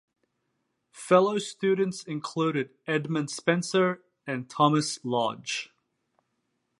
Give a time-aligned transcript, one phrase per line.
[0.95, 5.69] Fellow students included Edmund Spenser and Thomas Lodge.